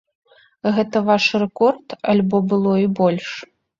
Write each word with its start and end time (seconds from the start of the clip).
Гэта 0.77 1.03
ваш 1.09 1.27
рэкорд 1.43 1.87
альбо 2.15 2.37
было 2.55 2.73
і 2.85 2.89
больш? 3.01 3.29